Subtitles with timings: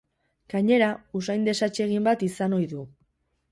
[0.53, 0.87] Gainera,
[1.19, 2.83] usain desatsegin bat izan ohi du.